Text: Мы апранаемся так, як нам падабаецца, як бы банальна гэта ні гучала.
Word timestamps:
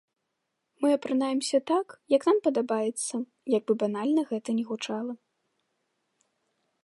Мы 0.83 0.87
апранаемся 0.97 1.57
так, 1.71 1.87
як 2.15 2.21
нам 2.29 2.37
падабаецца, 2.47 3.15
як 3.57 3.63
бы 3.71 3.77
банальна 3.83 4.21
гэта 4.31 4.49
ні 4.61 4.63
гучала. 4.73 5.13